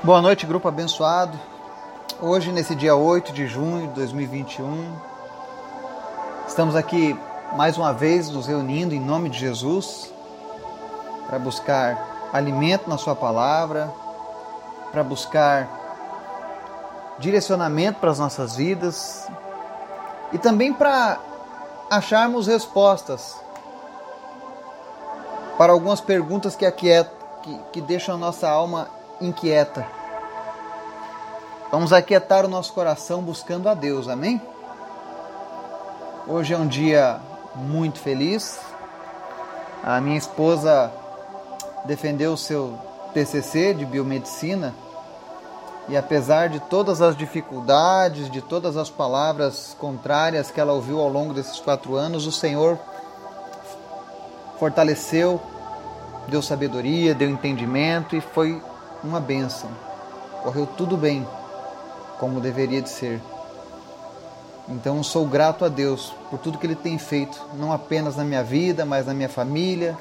Boa 0.00 0.22
noite, 0.22 0.46
grupo 0.46 0.68
abençoado. 0.68 1.36
Hoje, 2.22 2.52
nesse 2.52 2.76
dia 2.76 2.94
8 2.94 3.32
de 3.32 3.48
junho 3.48 3.88
de 3.88 3.94
2021, 3.94 4.94
estamos 6.46 6.76
aqui 6.76 7.18
mais 7.56 7.76
uma 7.76 7.92
vez 7.92 8.30
nos 8.30 8.46
reunindo 8.46 8.94
em 8.94 9.00
nome 9.00 9.28
de 9.28 9.36
Jesus 9.36 10.12
para 11.26 11.36
buscar 11.40 12.30
alimento 12.32 12.88
na 12.88 12.96
Sua 12.96 13.16
palavra, 13.16 13.92
para 14.92 15.02
buscar 15.02 15.68
direcionamento 17.18 17.98
para 17.98 18.12
as 18.12 18.20
nossas 18.20 18.54
vidas 18.54 19.26
e 20.32 20.38
também 20.38 20.72
para 20.72 21.18
acharmos 21.90 22.46
respostas 22.46 23.34
para 25.58 25.72
algumas 25.72 26.00
perguntas 26.00 26.54
que, 26.54 26.64
aquietam, 26.64 27.12
que, 27.42 27.58
que 27.72 27.80
deixam 27.80 28.14
a 28.14 28.18
nossa 28.18 28.48
alma 28.48 28.96
inquieta. 29.20 29.86
Vamos 31.70 31.92
aquietar 31.92 32.44
o 32.44 32.48
nosso 32.48 32.72
coração 32.72 33.22
buscando 33.22 33.68
a 33.68 33.74
Deus, 33.74 34.08
amém? 34.08 34.40
Hoje 36.26 36.54
é 36.54 36.58
um 36.58 36.66
dia 36.66 37.20
muito 37.54 37.98
feliz. 37.98 38.58
A 39.82 40.00
minha 40.00 40.18
esposa 40.18 40.92
defendeu 41.84 42.32
o 42.32 42.36
seu 42.36 42.78
TCC 43.12 43.74
de 43.74 43.84
biomedicina 43.84 44.74
e 45.88 45.96
apesar 45.96 46.50
de 46.50 46.60
todas 46.60 47.00
as 47.00 47.16
dificuldades, 47.16 48.30
de 48.30 48.42
todas 48.42 48.76
as 48.76 48.90
palavras 48.90 49.74
contrárias 49.78 50.50
que 50.50 50.60
ela 50.60 50.74
ouviu 50.74 51.00
ao 51.00 51.08
longo 51.08 51.32
desses 51.32 51.58
quatro 51.60 51.94
anos, 51.94 52.26
o 52.26 52.32
Senhor 52.32 52.78
fortaleceu, 54.58 55.40
deu 56.28 56.42
sabedoria, 56.42 57.14
deu 57.14 57.30
entendimento 57.30 58.14
e 58.14 58.20
foi 58.20 58.60
uma 59.02 59.20
bênção. 59.20 59.70
Correu 60.42 60.66
tudo 60.66 60.96
bem, 60.96 61.26
como 62.18 62.40
deveria 62.40 62.82
de 62.82 62.88
ser. 62.88 63.20
Então 64.68 65.02
sou 65.02 65.26
grato 65.26 65.64
a 65.64 65.68
Deus 65.68 66.12
por 66.30 66.38
tudo 66.38 66.58
que 66.58 66.66
Ele 66.66 66.76
tem 66.76 66.98
feito, 66.98 67.40
não 67.54 67.72
apenas 67.72 68.16
na 68.16 68.24
minha 68.24 68.42
vida, 68.42 68.84
mas 68.84 69.06
na 69.06 69.14
minha 69.14 69.28
família 69.28 69.96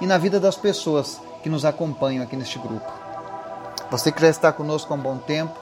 e 0.00 0.06
na 0.06 0.18
vida 0.18 0.40
das 0.40 0.56
pessoas 0.56 1.20
que 1.42 1.48
nos 1.48 1.64
acompanham 1.64 2.22
aqui 2.22 2.36
neste 2.36 2.58
grupo. 2.58 2.90
Você 3.90 4.10
que 4.10 4.20
já 4.20 4.28
está 4.28 4.52
conosco 4.52 4.92
há 4.92 4.96
um 4.96 5.00
bom 5.00 5.18
tempo, 5.18 5.54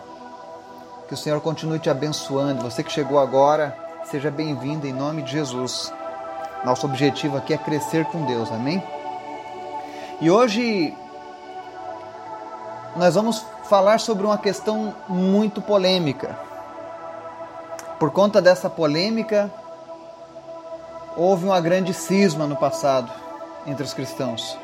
que 1.08 1.14
o 1.14 1.16
Senhor 1.16 1.40
continue 1.40 1.78
te 1.78 1.90
abençoando. 1.90 2.62
Você 2.62 2.82
que 2.82 2.92
chegou 2.92 3.18
agora, 3.18 3.76
seja 4.04 4.30
bem-vindo 4.30 4.86
em 4.86 4.92
nome 4.92 5.22
de 5.22 5.32
Jesus. 5.32 5.92
Nosso 6.64 6.86
objetivo 6.86 7.36
aqui 7.36 7.52
é 7.52 7.58
crescer 7.58 8.04
com 8.06 8.24
Deus, 8.24 8.50
amém? 8.52 8.82
E 10.20 10.30
hoje 10.30 10.94
nós 12.96 13.14
vamos 13.14 13.44
falar 13.64 14.00
sobre 14.00 14.26
uma 14.26 14.38
questão 14.38 14.94
muito 15.08 15.60
polêmica. 15.60 16.36
Por 17.98 18.10
conta 18.10 18.40
dessa 18.40 18.68
polêmica, 18.68 19.50
houve 21.16 21.44
uma 21.44 21.60
grande 21.60 21.92
cisma 21.94 22.46
no 22.46 22.56
passado 22.56 23.10
entre 23.66 23.84
os 23.84 23.94
cristãos. 23.94 24.58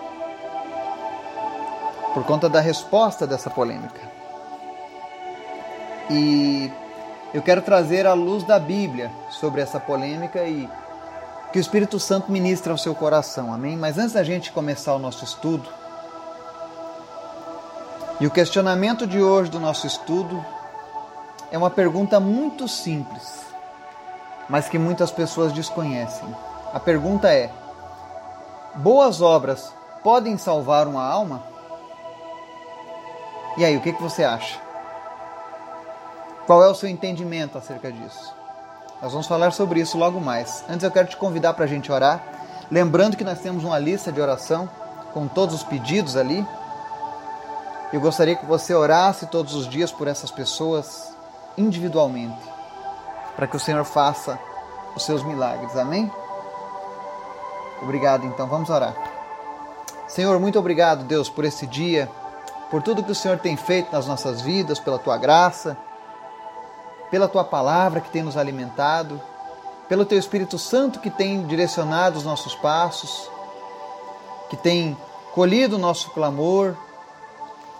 Por 2.14 2.24
conta 2.24 2.48
da 2.48 2.60
resposta 2.60 3.26
dessa 3.26 3.50
polêmica. 3.50 4.00
E 6.10 6.70
eu 7.34 7.42
quero 7.42 7.60
trazer 7.60 8.06
a 8.06 8.14
luz 8.14 8.42
da 8.44 8.58
Bíblia 8.58 9.10
sobre 9.30 9.60
essa 9.60 9.78
polêmica 9.78 10.42
e 10.44 10.68
que 11.52 11.58
o 11.58 11.60
Espírito 11.60 12.00
Santo 12.00 12.32
ministre 12.32 12.70
ao 12.70 12.78
seu 12.78 12.94
coração, 12.94 13.52
amém? 13.52 13.76
Mas 13.76 13.98
antes 13.98 14.12
da 14.12 14.24
gente 14.24 14.50
começar 14.52 14.94
o 14.94 14.98
nosso 14.98 15.24
estudo, 15.24 15.68
e 18.18 18.26
o 18.26 18.30
questionamento 18.30 19.06
de 19.06 19.20
hoje 19.20 19.50
do 19.50 19.60
nosso 19.60 19.86
estudo 19.86 20.42
é 21.50 21.58
uma 21.58 21.68
pergunta 21.68 22.18
muito 22.18 22.66
simples, 22.66 23.44
mas 24.48 24.68
que 24.68 24.78
muitas 24.78 25.10
pessoas 25.10 25.52
desconhecem. 25.52 26.26
A 26.72 26.80
pergunta 26.80 27.30
é: 27.30 27.50
boas 28.76 29.20
obras 29.20 29.72
podem 30.02 30.38
salvar 30.38 30.88
uma 30.88 31.06
alma? 31.06 31.42
E 33.58 33.64
aí, 33.64 33.76
o 33.76 33.80
que, 33.80 33.92
que 33.92 34.02
você 34.02 34.24
acha? 34.24 34.58
Qual 36.46 36.62
é 36.62 36.68
o 36.68 36.74
seu 36.74 36.88
entendimento 36.88 37.58
acerca 37.58 37.92
disso? 37.92 38.34
Nós 39.02 39.12
vamos 39.12 39.26
falar 39.26 39.50
sobre 39.50 39.80
isso 39.80 39.98
logo 39.98 40.20
mais. 40.20 40.64
Antes, 40.68 40.84
eu 40.84 40.90
quero 40.90 41.08
te 41.08 41.16
convidar 41.16 41.52
para 41.52 41.64
a 41.64 41.68
gente 41.68 41.92
orar. 41.92 42.22
Lembrando 42.70 43.16
que 43.16 43.24
nós 43.24 43.40
temos 43.40 43.62
uma 43.62 43.78
lista 43.78 44.10
de 44.10 44.20
oração 44.20 44.68
com 45.12 45.28
todos 45.28 45.54
os 45.54 45.62
pedidos 45.62 46.16
ali 46.16 46.46
eu 47.96 48.00
gostaria 48.00 48.36
que 48.36 48.44
você 48.44 48.74
orasse 48.74 49.24
todos 49.24 49.54
os 49.54 49.66
dias 49.66 49.90
por 49.90 50.06
essas 50.06 50.30
pessoas 50.30 51.16
individualmente, 51.56 52.38
para 53.34 53.46
que 53.46 53.56
o 53.56 53.60
Senhor 53.60 53.82
faça 53.84 54.38
os 54.94 55.02
seus 55.02 55.22
milagres. 55.22 55.74
Amém? 55.78 56.12
Obrigado, 57.82 58.26
então. 58.26 58.46
Vamos 58.46 58.68
orar. 58.68 58.94
Senhor, 60.06 60.38
muito 60.38 60.58
obrigado, 60.58 61.04
Deus, 61.04 61.30
por 61.30 61.46
esse 61.46 61.66
dia, 61.66 62.06
por 62.70 62.82
tudo 62.82 63.02
que 63.02 63.12
o 63.12 63.14
Senhor 63.14 63.38
tem 63.38 63.56
feito 63.56 63.90
nas 63.90 64.06
nossas 64.06 64.42
vidas, 64.42 64.78
pela 64.78 64.98
tua 64.98 65.16
graça, 65.16 65.74
pela 67.10 67.26
tua 67.26 67.44
palavra 67.44 68.02
que 68.02 68.10
tem 68.10 68.22
nos 68.22 68.36
alimentado, 68.36 69.18
pelo 69.88 70.04
teu 70.04 70.18
Espírito 70.18 70.58
Santo 70.58 71.00
que 71.00 71.08
tem 71.08 71.46
direcionado 71.46 72.18
os 72.18 72.24
nossos 72.24 72.54
passos, 72.56 73.30
que 74.50 74.56
tem 74.56 74.94
colhido 75.32 75.76
o 75.76 75.78
nosso 75.78 76.10
clamor, 76.10 76.76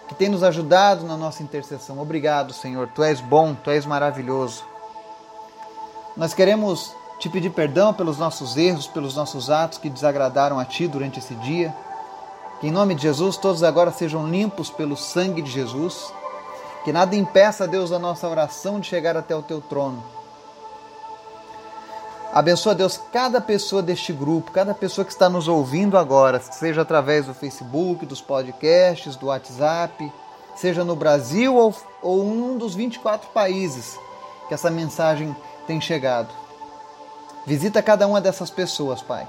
que 0.08 0.14
tem 0.14 0.28
nos 0.28 0.42
ajudado 0.42 1.04
na 1.04 1.16
nossa 1.16 1.42
intercessão. 1.42 1.98
Obrigado, 1.98 2.52
Senhor. 2.52 2.88
Tu 2.94 3.02
és 3.02 3.20
bom, 3.20 3.54
tu 3.54 3.70
és 3.70 3.84
maravilhoso. 3.84 4.64
Nós 6.16 6.32
queremos 6.32 6.94
te 7.18 7.28
pedir 7.28 7.50
perdão 7.50 7.92
pelos 7.92 8.18
nossos 8.18 8.56
erros, 8.56 8.86
pelos 8.86 9.16
nossos 9.16 9.50
atos 9.50 9.78
que 9.78 9.90
desagradaram 9.90 10.58
a 10.58 10.64
ti 10.64 10.86
durante 10.86 11.18
esse 11.18 11.34
dia. 11.36 11.74
Que 12.60 12.68
em 12.68 12.70
nome 12.70 12.94
de 12.94 13.02
Jesus 13.02 13.36
todos 13.36 13.62
agora 13.62 13.90
sejam 13.90 14.28
limpos 14.28 14.70
pelo 14.70 14.96
sangue 14.96 15.42
de 15.42 15.50
Jesus. 15.50 16.12
Que 16.84 16.92
nada 16.92 17.16
impeça, 17.16 17.66
Deus, 17.66 17.90
a 17.92 17.98
nossa 17.98 18.28
oração 18.28 18.78
de 18.78 18.86
chegar 18.86 19.16
até 19.16 19.34
o 19.34 19.42
teu 19.42 19.60
trono. 19.60 20.02
Abençoa, 22.32 22.74
Deus, 22.74 23.00
cada 23.12 23.40
pessoa 23.40 23.82
deste 23.82 24.12
grupo, 24.12 24.50
cada 24.50 24.74
pessoa 24.74 25.04
que 25.04 25.12
está 25.12 25.28
nos 25.28 25.48
ouvindo 25.48 25.96
agora, 25.96 26.40
seja 26.40 26.82
através 26.82 27.26
do 27.26 27.34
Facebook, 27.34 28.04
dos 28.04 28.20
podcasts, 28.20 29.16
do 29.16 29.26
WhatsApp, 29.26 30.12
seja 30.54 30.84
no 30.84 30.94
Brasil 30.94 31.54
ou, 31.54 31.74
ou 32.02 32.24
um 32.24 32.58
dos 32.58 32.74
24 32.74 33.30
países 33.30 33.98
que 34.48 34.54
essa 34.54 34.70
mensagem 34.70 35.34
tem 35.66 35.80
chegado. 35.80 36.28
Visita 37.46 37.82
cada 37.82 38.06
uma 38.06 38.20
dessas 38.20 38.50
pessoas, 38.50 39.00
Pai. 39.02 39.26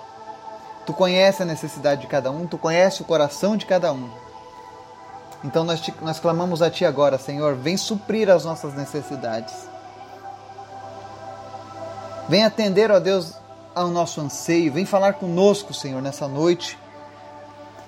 Tu 0.86 0.94
conhece 0.94 1.44
a 1.44 1.46
necessidade 1.46 2.02
de 2.02 2.08
cada 2.08 2.32
um, 2.32 2.48
tu 2.48 2.58
conhece 2.58 3.02
o 3.02 3.06
coração 3.06 3.56
de 3.56 3.66
cada 3.66 3.92
um. 3.94 4.10
Então 5.44 5.64
nós, 5.64 5.80
te, 5.80 5.94
nós 6.02 6.20
clamamos 6.20 6.62
a 6.62 6.70
Ti 6.70 6.86
agora, 6.86 7.18
Senhor, 7.18 7.56
vem 7.56 7.78
suprir 7.78 8.30
as 8.30 8.44
nossas 8.44 8.74
necessidades. 8.74 9.54
Vem 12.30 12.44
atender, 12.44 12.92
ó 12.92 13.00
Deus, 13.00 13.34
ao 13.74 13.88
nosso 13.88 14.20
anseio. 14.20 14.74
Vem 14.74 14.86
falar 14.86 15.14
conosco, 15.14 15.74
Senhor, 15.74 16.02
nessa 16.02 16.28
noite. 16.28 16.78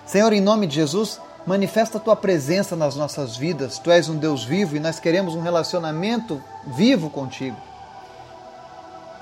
Senhor, 0.05 0.31
em 0.31 0.39
nome 0.39 0.65
de 0.65 0.75
Jesus, 0.75 1.19
manifesta 1.45 1.97
a 1.97 2.01
tua 2.01 2.15
presença 2.15 2.75
nas 2.75 2.95
nossas 2.95 3.35
vidas. 3.35 3.79
Tu 3.79 3.91
és 3.91 4.07
um 4.07 4.15
Deus 4.15 4.43
vivo 4.43 4.77
e 4.77 4.79
nós 4.79 4.99
queremos 4.99 5.35
um 5.35 5.41
relacionamento 5.41 6.41
vivo 6.65 7.09
contigo. 7.09 7.57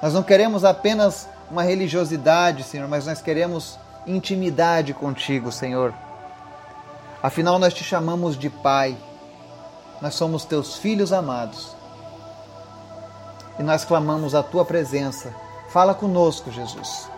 Nós 0.01 0.13
não 0.13 0.21
queremos 0.21 0.63
apenas 0.63 1.27
uma 1.49 1.63
religiosidade, 1.63 2.63
Senhor, 2.63 2.87
mas 2.87 3.07
nós 3.07 3.21
queremos 3.21 3.79
intimidade 4.05 4.93
contigo, 4.93 5.51
Senhor. 5.51 5.93
Afinal, 7.23 7.57
nós 7.57 7.73
te 7.73 7.83
chamamos 7.83 8.37
de 8.37 8.49
Pai. 8.49 8.95
Nós 9.99 10.13
somos 10.13 10.45
teus 10.45 10.75
filhos 10.75 11.11
amados 11.11 11.76
e 13.59 13.63
nós 13.63 13.83
clamamos 13.83 14.35
a 14.35 14.43
tua 14.43 14.63
presença. 14.63 15.33
Fala 15.69 15.93
conosco, 15.93 16.51
Jesus. 16.51 17.09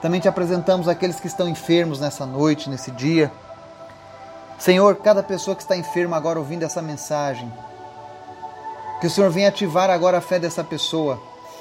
Também 0.00 0.20
te 0.20 0.28
apresentamos 0.28 0.88
aqueles 0.88 1.18
que 1.18 1.26
estão 1.26 1.48
enfermos 1.48 2.00
nessa 2.00 2.24
noite, 2.24 2.70
nesse 2.70 2.90
dia. 2.90 3.32
Senhor, 4.58 4.96
cada 4.96 5.22
pessoa 5.22 5.56
que 5.56 5.62
está 5.62 5.76
enferma 5.76 6.16
agora 6.16 6.38
ouvindo 6.38 6.64
essa 6.64 6.82
mensagem, 6.82 7.52
que 9.00 9.06
o 9.06 9.10
Senhor 9.10 9.30
venha 9.30 9.48
ativar 9.48 9.90
agora 9.90 10.18
a 10.18 10.20
fé 10.20 10.38
dessa 10.38 10.64
pessoa 10.64 11.20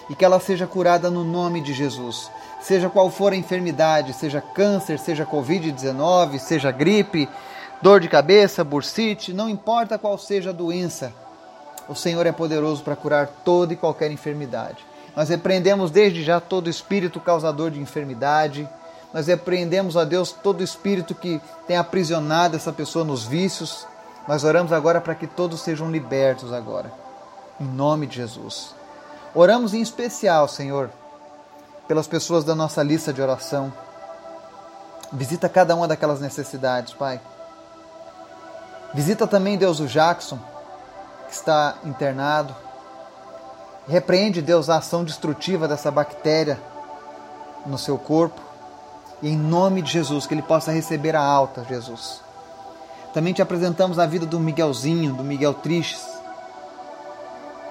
e 0.10 0.16
que 0.16 0.26
ela 0.26 0.40
seja 0.40 0.66
curada 0.66 1.10
no 1.10 1.24
nome 1.24 1.62
de 1.62 1.74
Jesus. 1.74 2.32
Seja 2.62 2.90
qual 2.90 3.10
for 3.10 3.34
a 3.34 3.36
enfermidade, 3.36 4.14
seja 4.14 4.42
câncer, 4.42 4.98
seja 4.98 5.26
Covid-19, 5.26 6.40
seja 6.40 6.72
gripe, 6.72 7.30
dor 7.82 8.00
de 8.00 8.08
cabeça, 8.08 8.64
bursite, 8.64 9.34
não 9.34 9.48
importa 9.48 9.98
qual 9.98 10.18
seja 10.18 10.50
a 10.50 10.54
doença, 10.54 11.14
o 11.90 11.96
Senhor 11.96 12.26
é 12.26 12.32
poderoso 12.32 12.84
para 12.84 12.96
curar 12.96 13.28
toda 13.44 13.74
e 13.74 13.78
qualquer 13.78 14.12
enfermidade. 14.12 14.86
Nós 15.16 15.30
repreendemos 15.30 15.90
desde 15.90 16.24
já 16.24 16.40
todo 16.40 16.70
espírito 16.70 17.20
causador 17.20 17.72
de 17.72 17.80
enfermidade. 17.80 18.70
Nós 19.14 19.28
repreendemos 19.28 19.98
a 19.98 20.04
Deus 20.04 20.32
todo 20.32 20.64
espírito 20.64 21.16
que 21.16 21.42
tem 21.66 21.76
aprisionado 21.76 22.56
essa 22.56 22.72
pessoa 22.72 23.04
nos 23.04 23.26
vícios. 23.26 23.88
Nós 24.28 24.44
oramos 24.44 24.72
agora 24.72 25.02
para 25.02 25.16
que 25.16 25.26
todos 25.26 25.62
sejam 25.62 25.90
libertos 25.90 26.54
agora, 26.54 26.92
em 27.60 27.66
nome 27.66 28.06
de 28.06 28.18
Jesus. 28.18 28.76
Oramos 29.34 29.74
em 29.74 29.82
especial, 29.82 30.48
Senhor, 30.48 30.90
pelas 31.88 32.08
pessoas 32.08 32.44
da 32.44 32.54
nossa 32.54 32.84
lista 32.84 33.14
de 33.14 33.22
oração. 33.22 33.74
Visita 35.12 35.48
cada 35.48 35.74
uma 35.76 35.88
daquelas 35.88 36.20
necessidades, 36.20 36.94
Pai. 36.94 37.22
Visita 38.94 39.26
também, 39.26 39.58
Deus, 39.58 39.80
o 39.80 39.88
Jackson, 39.88 40.38
que 41.28 41.34
está 41.34 41.76
internado. 41.84 42.56
Repreende, 43.88 44.42
Deus, 44.42 44.70
a 44.70 44.78
ação 44.78 45.04
destrutiva 45.04 45.68
dessa 45.68 45.92
bactéria 45.92 46.60
no 47.66 47.78
seu 47.78 47.98
corpo. 47.98 48.42
E 49.22 49.30
em 49.30 49.38
nome 49.38 49.82
de 49.82 49.92
Jesus, 49.92 50.28
que 50.28 50.34
ele 50.34 50.42
possa 50.42 50.72
receber 50.72 51.16
a 51.16 51.22
alta, 51.22 51.64
Jesus. 51.64 52.22
Também 53.14 53.34
te 53.34 53.42
apresentamos 53.42 53.98
a 53.98 54.06
vida 54.06 54.26
do 54.26 54.40
Miguelzinho, 54.40 55.14
do 55.14 55.24
Miguel 55.24 55.54
Tristes. 55.56 56.06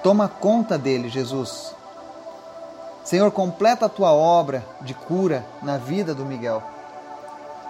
Toma 0.03 0.27
conta 0.27 0.77
dele, 0.77 1.09
Jesus. 1.09 1.73
Senhor, 3.03 3.31
completa 3.31 3.85
a 3.85 3.89
tua 3.89 4.11
obra 4.11 4.65
de 4.81 4.93
cura 4.93 5.45
na 5.61 5.77
vida 5.77 6.13
do 6.13 6.25
Miguel 6.25 6.61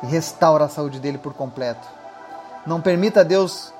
e 0.04 0.07
restaura 0.07 0.66
a 0.66 0.69
saúde 0.69 1.00
dele 1.00 1.18
por 1.18 1.34
completo. 1.34 1.88
Não 2.66 2.81
permita, 2.81 3.24
Deus, 3.24 3.72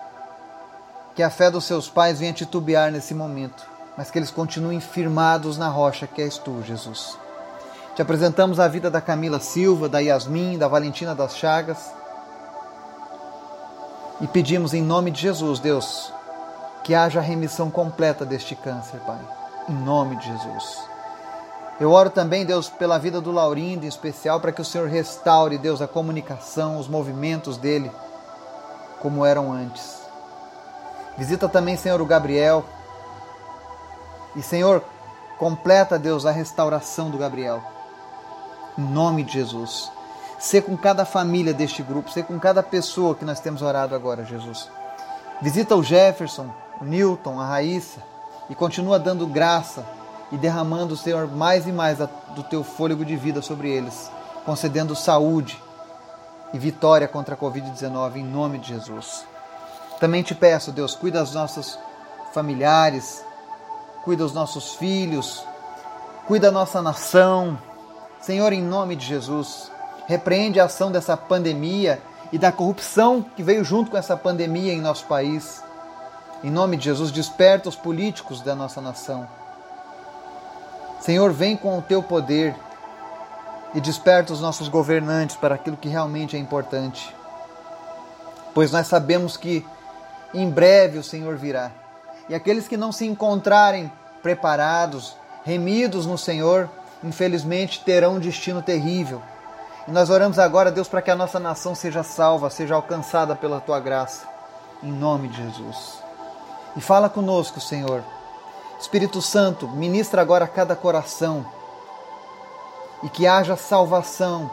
que 1.18 1.24
a 1.24 1.32
fé 1.32 1.50
dos 1.50 1.66
seus 1.66 1.90
pais 1.90 2.20
venha 2.20 2.32
titubear 2.32 2.92
nesse 2.92 3.16
momento, 3.16 3.66
mas 3.98 4.12
que 4.12 4.20
eles 4.20 4.30
continuem 4.30 4.80
firmados 4.80 5.58
na 5.58 5.68
rocha 5.68 6.06
que 6.06 6.22
és 6.22 6.38
tu, 6.38 6.62
Jesus. 6.62 7.18
Te 7.96 8.04
apresentamos 8.04 8.60
a 8.60 8.68
vida 8.68 8.92
da 8.92 9.02
Camila 9.02 9.40
Silva, 9.40 9.90
da 9.90 9.98
Yasmin, 9.98 10.60
da 10.60 10.68
Valentina 10.68 11.16
das 11.16 11.36
Chagas. 11.36 11.80
E 14.22 14.28
pedimos 14.28 14.76
em 14.76 14.84
nome 14.84 15.10
de 15.10 15.20
Jesus, 15.20 15.60
Deus, 15.60 16.14
que 16.84 16.94
haja 16.94 17.18
a 17.18 17.24
remissão 17.24 17.72
completa 17.72 18.24
deste 18.24 18.54
câncer, 18.54 19.00
Pai. 19.00 19.20
Em 19.68 19.74
nome 19.74 20.18
de 20.18 20.28
Jesus. 20.28 20.84
Eu 21.80 21.90
oro 21.90 22.12
também, 22.12 22.46
Deus, 22.46 22.70
pela 22.70 23.00
vida 23.00 23.20
do 23.20 23.32
Laurindo 23.32 23.86
em 23.86 23.90
especial, 23.90 24.40
para 24.40 24.52
que 24.52 24.62
o 24.62 24.66
Senhor 24.66 24.88
restaure, 24.88 25.58
Deus, 25.58 25.82
a 25.82 25.88
comunicação, 25.88 26.78
os 26.78 26.88
movimentos 26.88 27.58
dele, 27.58 27.92
como 29.00 29.26
eram 29.26 29.52
antes. 29.52 29.97
Visita 31.18 31.50
também, 31.50 31.76
Senhor, 31.76 32.00
o 32.00 32.06
Gabriel. 32.06 32.64
E, 34.36 34.42
Senhor, 34.42 34.84
completa, 35.38 35.98
Deus, 35.98 36.26
a 36.26 36.32
restauração 36.32 37.10
do 37.10 37.18
Gabriel. 37.18 37.62
Em 38.78 38.84
nome 38.84 39.24
de 39.24 39.34
Jesus. 39.34 39.92
Ser 40.38 40.62
com 40.62 40.78
cada 40.78 41.04
família 41.06 41.54
deste 41.54 41.82
grupo, 41.82 42.12
ser 42.12 42.24
com 42.24 42.40
cada 42.40 42.62
pessoa 42.62 43.16
que 43.16 43.26
nós 43.26 43.40
temos 43.40 43.62
orado 43.62 43.96
agora, 43.96 44.24
Jesus. 44.24 44.70
Visita 45.42 45.76
o 45.76 45.84
Jefferson, 45.84 46.50
o 46.80 46.86
Newton, 46.86 47.40
a 47.40 47.46
Raíssa 47.46 48.02
e 48.50 48.56
continua 48.56 49.00
dando 49.00 49.26
graça 49.26 49.86
e 50.32 50.38
derramando, 50.38 50.96
Senhor, 50.96 51.28
mais 51.28 51.66
e 51.66 51.72
mais 51.72 51.98
do 52.36 52.44
teu 52.44 52.64
fôlego 52.64 53.04
de 53.04 53.16
vida 53.16 53.42
sobre 53.42 53.70
eles, 53.70 54.12
concedendo 54.46 54.96
saúde 54.96 55.62
e 56.54 56.60
vitória 56.60 57.08
contra 57.08 57.36
a 57.36 57.38
Covid-19 57.38 58.18
em 58.18 58.24
nome 58.24 58.60
de 58.60 58.70
Jesus. 58.70 59.26
Também 60.00 60.22
te 60.22 60.36
peço, 60.36 60.72
Deus, 60.72 60.96
cuida 60.96 61.22
dos 61.22 61.34
nossos 61.34 61.78
familiares, 62.34 63.24
cuida 64.04 64.24
dos 64.24 64.34
nossos 64.34 64.76
filhos, 64.76 65.44
cuida 66.28 66.48
da 66.48 66.54
nossa 66.60 66.82
nação, 66.82 67.58
Senhor, 68.22 68.52
em 68.52 68.62
nome 68.62 68.96
de 68.96 69.06
Jesus, 69.06 69.72
repreende 70.06 70.60
a 70.60 70.66
ação 70.66 70.92
dessa 70.92 71.16
pandemia 71.16 72.02
e 72.32 72.38
da 72.38 72.52
corrupção 72.52 73.26
que 73.36 73.42
veio 73.42 73.64
junto 73.64 73.92
com 73.92 73.98
essa 73.98 74.18
pandemia 74.18 74.74
em 74.74 74.82
nosso 74.82 75.06
país. 75.06 75.64
Em 76.44 76.52
nome 76.52 76.78
de 76.78 76.86
Jesus, 76.86 77.12
desperta 77.12 77.70
os 77.70 77.76
políticos 77.76 78.42
da 78.42 78.54
nossa 78.54 78.82
nação. 78.82 79.28
Senhor, 81.00 81.32
vem 81.32 81.56
com 81.56 81.78
o 81.78 81.82
teu 81.82 82.04
poder 82.04 82.56
e 83.74 83.80
desperta 83.80 84.34
os 84.34 84.42
nossos 84.42 84.68
governantes 84.68 85.36
para 85.36 85.56
aquilo 85.56 85.78
que 85.78 85.88
realmente 85.88 86.36
é 86.36 86.40
importante. 86.40 87.16
Pois 88.54 88.72
nós 88.72 88.88
sabemos 88.88 89.38
que 89.38 89.66
em 90.34 90.50
breve 90.50 90.98
o 90.98 91.04
Senhor 91.04 91.36
virá. 91.36 91.72
E 92.30 92.36
aqueles 92.36 92.68
que 92.68 92.78
não 92.78 92.92
se 92.92 93.06
encontrarem 93.06 93.92
preparados, 94.22 95.16
remidos 95.44 96.06
no 96.06 96.18
Senhor, 96.18 96.70
infelizmente 97.04 97.84
terão 97.84 98.16
um 98.16 98.20
destino 98.20 98.62
terrível. 98.62 99.22
E 99.88 99.92
nós 99.92 100.10
oramos 100.10 100.38
agora, 100.38 100.72
Deus, 100.72 100.88
para 100.88 101.02
que 101.02 101.10
a 101.10 101.16
nossa 101.16 101.40
nação 101.40 101.74
seja 101.74 102.04
salva, 102.04 102.50
seja 102.50 102.76
alcançada 102.76 103.36
pela 103.36 103.62
tua 103.62 103.80
graça, 103.80 104.28
em 104.84 104.92
nome 104.92 105.30
de 105.30 105.38
Jesus. 105.38 106.04
E 106.76 106.82
fala 106.82 107.10
conosco, 107.10 107.62
Senhor. 107.62 108.04
Espírito 108.80 109.22
Santo, 109.22 109.68
ministra 109.68 110.22
agora 110.22 110.46
a 110.46 110.48
cada 110.48 110.76
coração 110.76 111.46
e 113.02 113.10
que 113.10 113.26
haja 113.26 113.56
salvação, 113.56 114.52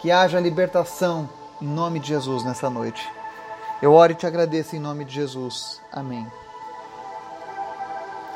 que 0.00 0.10
haja 0.10 0.38
libertação, 0.38 1.28
em 1.60 1.66
nome 1.66 1.98
de 1.98 2.08
Jesus 2.08 2.44
nessa 2.44 2.68
noite. 2.68 3.10
Eu 3.82 3.92
oro 3.92 4.12
e 4.12 4.14
te 4.14 4.26
agradeço 4.26 4.76
em 4.76 4.78
nome 4.78 5.04
de 5.04 5.14
Jesus. 5.14 5.80
Amém. 5.92 6.26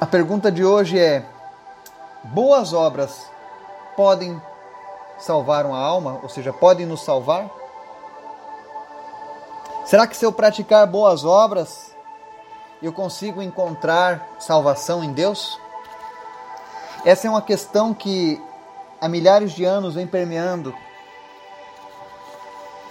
A 0.01 0.07
pergunta 0.07 0.51
de 0.51 0.65
hoje 0.65 0.99
é: 0.99 1.25
boas 2.25 2.73
obras 2.73 3.31
podem 3.97 4.41
salvar 5.19 5.67
uma 5.67 5.79
alma, 5.79 6.21
ou 6.23 6.29
seja, 6.29 6.53
podem 6.53 6.87
nos 6.87 7.03
salvar? 7.03 7.51
Será 9.85 10.07
que 10.07 10.17
se 10.17 10.25
eu 10.25 10.33
praticar 10.33 10.87
boas 10.87 11.25
obras, 11.25 11.97
eu 12.83 12.93
consigo 12.93 13.41
encontrar 13.41 14.29
salvação 14.39 15.03
em 15.03 15.13
Deus? 15.13 15.59
Essa 17.05 17.27
é 17.27 17.31
uma 17.31 17.43
questão 17.43 17.95
que 17.95 18.41
há 19.01 19.09
milhares 19.09 19.53
de 19.53 19.65
anos 19.65 19.95
vem 19.95 20.07
permeando 20.07 20.75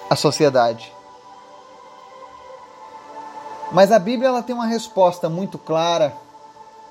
a 0.10 0.16
sociedade. 0.16 0.97
Mas 3.72 3.92
a 3.92 4.00
Bíblia 4.00 4.30
ela 4.30 4.44
tem 4.44 4.56
uma 4.56 4.66
resposta 4.66 5.30
muito 5.30 5.58
clara, 5.58 6.16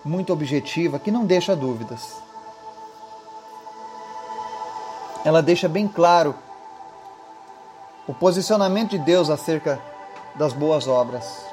muito 0.04 0.32
objetiva, 0.32 0.98
que 0.98 1.10
não 1.10 1.24
deixa 1.24 1.56
dúvidas 1.56 2.26
ela 5.26 5.42
deixa 5.42 5.68
bem 5.68 5.88
claro 5.88 6.36
o 8.06 8.14
posicionamento 8.14 8.90
de 8.90 8.98
Deus 8.98 9.28
acerca 9.28 9.82
das 10.36 10.52
boas 10.52 10.86
obras. 10.86 11.44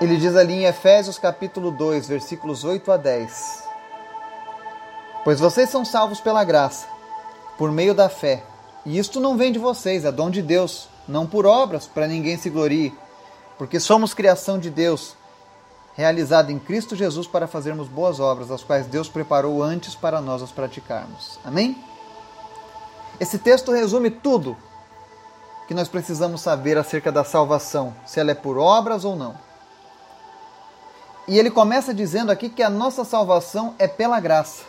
Ele 0.00 0.16
diz 0.16 0.34
ali 0.34 0.54
em 0.54 0.64
Efésios 0.64 1.18
capítulo 1.18 1.70
2, 1.70 2.08
versículos 2.08 2.64
8 2.64 2.90
a 2.90 2.96
10: 2.96 3.64
Pois 5.24 5.38
vocês 5.38 5.68
são 5.68 5.84
salvos 5.84 6.22
pela 6.22 6.42
graça, 6.42 6.86
por 7.58 7.70
meio 7.70 7.94
da 7.94 8.08
fé. 8.08 8.42
E 8.86 8.98
isto 8.98 9.20
não 9.20 9.36
vem 9.36 9.52
de 9.52 9.58
vocês, 9.58 10.06
é 10.06 10.10
dom 10.10 10.30
de 10.30 10.40
Deus, 10.40 10.88
não 11.10 11.26
por 11.26 11.44
obras, 11.44 11.86
para 11.86 12.06
ninguém 12.06 12.38
se 12.38 12.48
glorie, 12.48 12.94
porque 13.58 13.78
somos 13.78 14.14
criação 14.14 14.58
de 14.58 14.70
Deus, 14.70 15.16
realizada 15.94 16.50
em 16.50 16.58
Cristo 16.58 16.96
Jesus 16.96 17.26
para 17.26 17.46
fazermos 17.46 17.88
boas 17.88 18.20
obras, 18.20 18.50
as 18.50 18.62
quais 18.62 18.86
Deus 18.86 19.08
preparou 19.08 19.62
antes 19.62 19.94
para 19.94 20.20
nós 20.20 20.42
as 20.42 20.50
praticarmos. 20.50 21.38
Amém? 21.44 21.76
Esse 23.18 23.38
texto 23.38 23.72
resume 23.72 24.10
tudo 24.10 24.56
que 25.68 25.74
nós 25.74 25.88
precisamos 25.88 26.40
saber 26.40 26.78
acerca 26.78 27.12
da 27.12 27.22
salvação, 27.22 27.94
se 28.06 28.18
ela 28.18 28.30
é 28.30 28.34
por 28.34 28.56
obras 28.56 29.04
ou 29.04 29.14
não. 29.14 29.36
E 31.28 31.38
ele 31.38 31.50
começa 31.50 31.92
dizendo 31.92 32.32
aqui 32.32 32.48
que 32.48 32.62
a 32.62 32.70
nossa 32.70 33.04
salvação 33.04 33.74
é 33.78 33.86
pela 33.86 34.18
graça, 34.18 34.64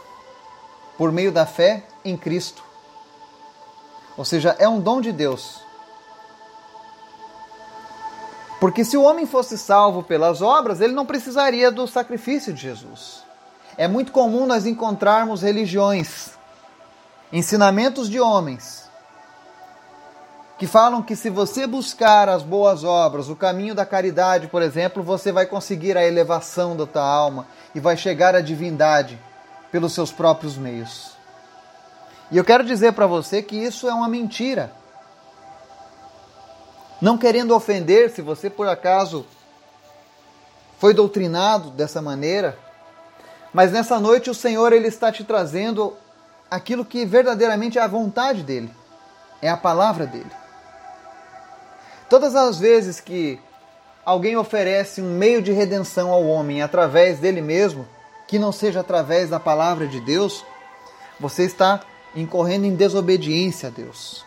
por 0.97 1.11
meio 1.11 1.31
da 1.31 1.45
fé 1.45 1.83
em 2.03 2.17
Cristo. 2.17 2.63
Ou 4.17 4.25
seja, 4.25 4.55
é 4.59 4.67
um 4.67 4.79
dom 4.79 5.01
de 5.01 5.11
Deus. 5.11 5.60
Porque 8.61 8.85
se 8.85 8.95
o 8.95 9.01
homem 9.01 9.25
fosse 9.25 9.57
salvo 9.57 10.03
pelas 10.03 10.39
obras, 10.39 10.81
ele 10.81 10.93
não 10.93 11.03
precisaria 11.03 11.71
do 11.71 11.87
sacrifício 11.87 12.53
de 12.53 12.61
Jesus. 12.61 13.23
É 13.75 13.87
muito 13.87 14.11
comum 14.11 14.45
nós 14.45 14.67
encontrarmos 14.67 15.41
religiões, 15.41 16.37
ensinamentos 17.33 18.07
de 18.07 18.19
homens, 18.19 18.87
que 20.59 20.67
falam 20.67 21.01
que 21.01 21.15
se 21.15 21.27
você 21.27 21.65
buscar 21.65 22.29
as 22.29 22.43
boas 22.43 22.83
obras, 22.83 23.29
o 23.29 23.35
caminho 23.35 23.73
da 23.73 23.83
caridade, 23.83 24.45
por 24.45 24.61
exemplo, 24.61 25.01
você 25.01 25.31
vai 25.31 25.47
conseguir 25.47 25.97
a 25.97 26.05
elevação 26.05 26.77
da 26.77 26.85
tua 26.85 27.03
alma 27.03 27.47
e 27.73 27.79
vai 27.79 27.97
chegar 27.97 28.35
à 28.35 28.41
divindade 28.41 29.19
pelos 29.71 29.91
seus 29.91 30.11
próprios 30.11 30.55
meios. 30.55 31.17
E 32.29 32.37
eu 32.37 32.45
quero 32.45 32.63
dizer 32.63 32.93
para 32.93 33.07
você 33.07 33.41
que 33.41 33.55
isso 33.55 33.89
é 33.89 33.93
uma 33.93 34.07
mentira. 34.07 34.71
Não 37.01 37.17
querendo 37.17 37.55
ofender, 37.55 38.11
se 38.11 38.21
você 38.21 38.47
por 38.47 38.67
acaso 38.67 39.25
foi 40.77 40.93
doutrinado 40.93 41.71
dessa 41.71 42.01
maneira, 42.01 42.57
mas 43.51 43.71
nessa 43.71 43.99
noite 43.99 44.29
o 44.29 44.35
Senhor 44.35 44.71
ele 44.71 44.87
está 44.87 45.11
te 45.11 45.23
trazendo 45.23 45.97
aquilo 46.49 46.85
que 46.85 47.03
verdadeiramente 47.05 47.79
é 47.79 47.81
a 47.81 47.87
vontade 47.87 48.43
dele, 48.43 48.69
é 49.41 49.49
a 49.49 49.57
palavra 49.57 50.05
dele. 50.05 50.29
Todas 52.07 52.35
as 52.35 52.59
vezes 52.59 52.99
que 52.99 53.39
alguém 54.05 54.37
oferece 54.37 55.01
um 55.01 55.17
meio 55.17 55.41
de 55.41 55.51
redenção 55.51 56.11
ao 56.11 56.23
homem 56.25 56.61
através 56.61 57.19
dele 57.19 57.41
mesmo, 57.41 57.87
que 58.27 58.37
não 58.37 58.51
seja 58.51 58.81
através 58.81 59.29
da 59.29 59.39
palavra 59.39 59.87
de 59.87 59.99
Deus, 60.01 60.45
você 61.19 61.43
está 61.45 61.81
incorrendo 62.15 62.65
em 62.65 62.75
desobediência 62.75 63.69
a 63.69 63.71
Deus. 63.71 64.25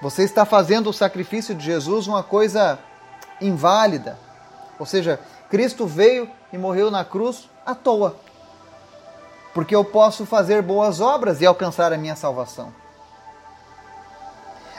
Você 0.00 0.22
está 0.24 0.44
fazendo 0.44 0.90
o 0.90 0.92
sacrifício 0.92 1.54
de 1.54 1.64
Jesus 1.64 2.06
uma 2.06 2.22
coisa 2.22 2.78
inválida. 3.40 4.18
Ou 4.78 4.84
seja, 4.84 5.18
Cristo 5.48 5.86
veio 5.86 6.30
e 6.52 6.58
morreu 6.58 6.90
na 6.90 7.04
cruz 7.04 7.48
à 7.64 7.74
toa. 7.74 8.16
Porque 9.54 9.74
eu 9.74 9.84
posso 9.84 10.26
fazer 10.26 10.60
boas 10.60 11.00
obras 11.00 11.40
e 11.40 11.46
alcançar 11.46 11.92
a 11.92 11.98
minha 11.98 12.14
salvação. 12.14 12.72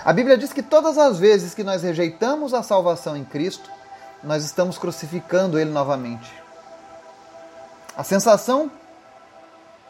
A 0.06 0.14
Bíblia 0.14 0.38
diz 0.38 0.54
que 0.54 0.62
todas 0.62 0.98
as 0.98 1.20
vezes 1.20 1.54
que 1.54 1.64
nós 1.64 1.84
rejeitamos 1.84 2.54
a 2.54 2.62
salvação 2.62 3.18
em 3.18 3.26
Cristo, 3.26 3.70
nós 4.24 4.46
estamos 4.46 4.78
crucificando 4.78 5.60
Ele 5.60 5.72
novamente. 5.72 6.32
A 7.96 8.04
sensação 8.04 8.72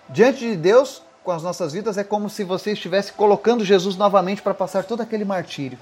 diante 0.09 0.39
de 0.39 0.55
Deus 0.55 1.03
com 1.27 1.33
as 1.33 1.43
nossas 1.43 1.73
vidas 1.73 1.97
é 1.97 2.05
como 2.05 2.29
se 2.29 2.45
você 2.45 2.71
estivesse 2.71 3.11
colocando 3.11 3.65
Jesus 3.65 3.97
novamente 3.97 4.41
para 4.41 4.53
passar 4.53 4.85
todo 4.85 5.01
aquele 5.01 5.25
martírio, 5.25 5.77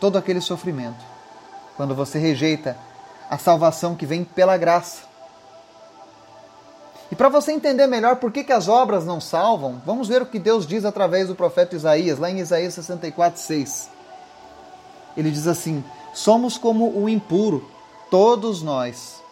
todo 0.00 0.18
aquele 0.18 0.40
sofrimento. 0.40 0.98
Quando 1.76 1.94
você 1.94 2.18
rejeita 2.18 2.76
a 3.30 3.38
salvação 3.38 3.94
que 3.94 4.04
vem 4.04 4.24
pela 4.24 4.56
graça. 4.56 5.02
E 7.12 7.14
para 7.14 7.28
você 7.28 7.52
entender 7.52 7.86
melhor 7.86 8.16
por 8.16 8.32
que, 8.32 8.42
que 8.42 8.50
as 8.50 8.66
obras 8.66 9.06
não 9.06 9.20
salvam, 9.20 9.80
vamos 9.86 10.08
ver 10.08 10.20
o 10.20 10.26
que 10.26 10.40
Deus 10.40 10.66
diz 10.66 10.84
através 10.84 11.28
do 11.28 11.36
profeta 11.36 11.76
Isaías, 11.76 12.18
lá 12.18 12.28
em 12.28 12.40
Isaías 12.40 12.74
64, 12.74 13.40
6. 13.40 13.88
Ele 15.16 15.30
diz 15.30 15.46
assim: 15.46 15.84
Somos 16.12 16.58
como 16.58 16.90
o 16.90 17.08
impuro, 17.08 17.70
todos 18.10 18.62
nós. 18.64 19.22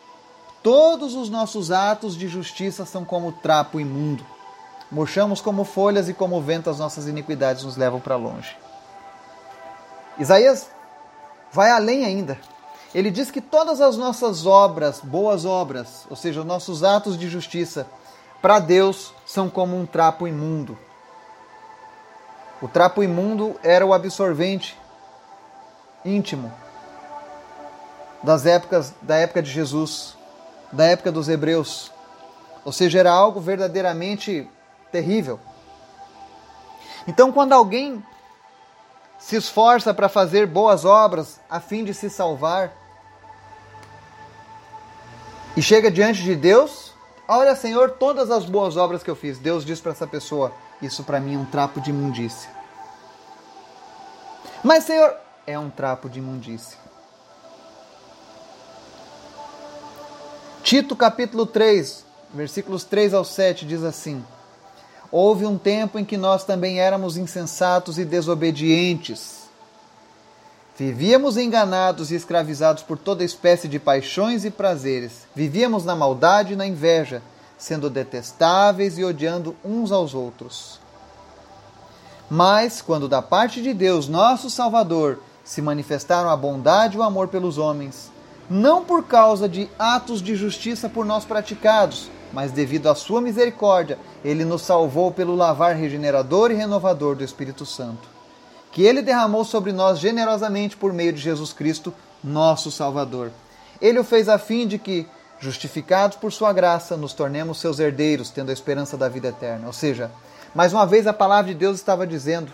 Todos 0.62 1.16
os 1.16 1.28
nossos 1.28 1.72
atos 1.72 2.16
de 2.16 2.28
justiça 2.28 2.86
são 2.86 3.04
como 3.04 3.32
trapo 3.32 3.80
imundo. 3.80 4.35
Murchamos 4.90 5.40
como 5.40 5.64
folhas 5.64 6.08
e 6.08 6.14
como 6.14 6.40
vento 6.40 6.70
as 6.70 6.78
nossas 6.78 7.06
iniquidades 7.06 7.64
nos 7.64 7.76
levam 7.76 8.00
para 8.00 8.16
longe. 8.16 8.56
Isaías 10.18 10.68
vai 11.52 11.70
além 11.70 12.04
ainda. 12.04 12.38
Ele 12.94 13.10
diz 13.10 13.30
que 13.30 13.40
todas 13.40 13.80
as 13.80 13.96
nossas 13.96 14.46
obras, 14.46 15.00
boas 15.00 15.44
obras, 15.44 16.06
ou 16.08 16.16
seja, 16.16 16.40
os 16.40 16.46
nossos 16.46 16.84
atos 16.84 17.18
de 17.18 17.28
justiça, 17.28 17.86
para 18.40 18.58
Deus 18.58 19.12
são 19.26 19.50
como 19.50 19.76
um 19.76 19.84
trapo 19.84 20.26
imundo. 20.26 20.78
O 22.62 22.68
trapo 22.68 23.02
imundo 23.02 23.58
era 23.62 23.84
o 23.84 23.92
absorvente 23.92 24.78
íntimo 26.04 26.52
das 28.22 28.46
épocas 28.46 28.94
da 29.02 29.16
época 29.16 29.42
de 29.42 29.50
Jesus, 29.50 30.16
da 30.72 30.84
época 30.84 31.12
dos 31.12 31.28
hebreus. 31.28 31.92
Ou 32.64 32.72
seja, 32.72 32.98
era 32.98 33.12
algo 33.12 33.40
verdadeiramente 33.40 34.48
terrível. 34.96 35.38
Então, 37.06 37.30
quando 37.30 37.52
alguém 37.52 38.02
se 39.18 39.36
esforça 39.36 39.92
para 39.92 40.08
fazer 40.08 40.46
boas 40.46 40.86
obras 40.86 41.38
a 41.50 41.60
fim 41.60 41.84
de 41.84 41.92
se 41.92 42.08
salvar 42.08 42.72
e 45.54 45.60
chega 45.60 45.90
diante 45.90 46.22
de 46.22 46.34
Deus, 46.34 46.94
olha, 47.28 47.54
Senhor, 47.54 47.90
todas 47.90 48.30
as 48.30 48.46
boas 48.46 48.78
obras 48.78 49.02
que 49.02 49.10
eu 49.10 49.16
fiz. 49.16 49.38
Deus 49.38 49.66
diz 49.66 49.80
para 49.80 49.92
essa 49.92 50.06
pessoa: 50.06 50.50
Isso 50.80 51.04
para 51.04 51.20
mim 51.20 51.34
é 51.34 51.38
um 51.38 51.44
trapo 51.44 51.78
de 51.78 51.90
imundícia. 51.90 52.50
Mas, 54.64 54.84
Senhor, 54.84 55.14
é 55.46 55.58
um 55.58 55.68
trapo 55.68 56.08
de 56.08 56.20
imundícia. 56.20 56.78
Tito 60.62 60.96
capítulo 60.96 61.44
3, 61.46 62.04
versículos 62.32 62.82
3 62.82 63.12
ao 63.12 63.24
7 63.24 63.66
diz 63.66 63.84
assim: 63.84 64.24
Houve 65.10 65.46
um 65.46 65.56
tempo 65.56 65.98
em 65.98 66.04
que 66.04 66.16
nós 66.16 66.44
também 66.44 66.80
éramos 66.80 67.16
insensatos 67.16 67.98
e 67.98 68.04
desobedientes. 68.04 69.46
Vivíamos 70.76 71.36
enganados 71.36 72.10
e 72.10 72.14
escravizados 72.14 72.82
por 72.82 72.98
toda 72.98 73.24
espécie 73.24 73.66
de 73.66 73.78
paixões 73.78 74.44
e 74.44 74.50
prazeres. 74.50 75.26
Vivíamos 75.34 75.84
na 75.84 75.94
maldade 75.94 76.52
e 76.52 76.56
na 76.56 76.66
inveja, 76.66 77.22
sendo 77.56 77.88
detestáveis 77.88 78.98
e 78.98 79.04
odiando 79.04 79.56
uns 79.64 79.90
aos 79.90 80.12
outros. 80.12 80.78
Mas, 82.28 82.82
quando 82.82 83.08
da 83.08 83.22
parte 83.22 83.62
de 83.62 83.72
Deus, 83.72 84.08
nosso 84.08 84.50
Salvador, 84.50 85.20
se 85.44 85.62
manifestaram 85.62 86.28
a 86.28 86.36
bondade 86.36 86.96
e 86.96 87.00
o 87.00 87.02
amor 87.02 87.28
pelos 87.28 87.56
homens, 87.56 88.10
não 88.50 88.84
por 88.84 89.04
causa 89.04 89.48
de 89.48 89.70
atos 89.78 90.20
de 90.20 90.34
justiça 90.34 90.88
por 90.88 91.06
nós 91.06 91.24
praticados, 91.24 92.10
mas 92.32 92.52
devido 92.52 92.88
à 92.88 92.94
sua 92.94 93.20
misericórdia, 93.20 93.98
ele 94.24 94.44
nos 94.44 94.62
salvou 94.62 95.10
pelo 95.10 95.34
lavar 95.34 95.74
regenerador 95.74 96.50
e 96.50 96.54
renovador 96.54 97.16
do 97.16 97.24
Espírito 97.24 97.64
Santo, 97.64 98.08
que 98.72 98.82
ele 98.82 99.02
derramou 99.02 99.44
sobre 99.44 99.72
nós 99.72 99.98
generosamente 99.98 100.76
por 100.76 100.92
meio 100.92 101.12
de 101.12 101.20
Jesus 101.20 101.52
Cristo, 101.52 101.94
nosso 102.22 102.70
Salvador. 102.70 103.30
Ele 103.80 103.98
o 103.98 104.04
fez 104.04 104.28
a 104.28 104.38
fim 104.38 104.66
de 104.66 104.78
que, 104.78 105.06
justificados 105.38 106.16
por 106.16 106.32
sua 106.32 106.52
graça, 106.52 106.96
nos 106.96 107.12
tornemos 107.12 107.60
seus 107.60 107.78
herdeiros, 107.78 108.30
tendo 108.30 108.50
a 108.50 108.52
esperança 108.52 108.96
da 108.96 109.08
vida 109.08 109.28
eterna. 109.28 109.66
Ou 109.66 109.72
seja, 109.72 110.10
mais 110.54 110.72
uma 110.72 110.86
vez 110.86 111.06
a 111.06 111.12
palavra 111.12 111.52
de 111.52 111.58
Deus 111.58 111.76
estava 111.76 112.06
dizendo 112.06 112.50